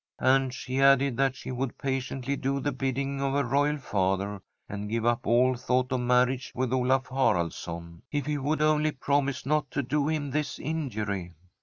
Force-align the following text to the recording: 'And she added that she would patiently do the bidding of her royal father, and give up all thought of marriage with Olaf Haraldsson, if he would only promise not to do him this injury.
'And 0.17 0.51
she 0.51 0.81
added 0.81 1.15
that 1.17 1.35
she 1.35 1.51
would 1.51 1.77
patiently 1.77 2.35
do 2.35 2.59
the 2.59 2.71
bidding 2.71 3.21
of 3.21 3.33
her 3.33 3.43
royal 3.43 3.77
father, 3.77 4.41
and 4.67 4.89
give 4.89 5.05
up 5.05 5.27
all 5.27 5.55
thought 5.55 5.91
of 5.91 5.99
marriage 5.99 6.51
with 6.55 6.73
Olaf 6.73 7.05
Haraldsson, 7.09 8.01
if 8.11 8.25
he 8.25 8.39
would 8.39 8.63
only 8.63 8.89
promise 8.93 9.45
not 9.45 9.69
to 9.69 9.83
do 9.83 10.07
him 10.07 10.31
this 10.31 10.57
injury. 10.57 11.35